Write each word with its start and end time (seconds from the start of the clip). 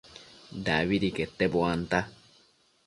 dabidi 0.65 1.09
quete 1.15 1.45
buanta 1.53 1.99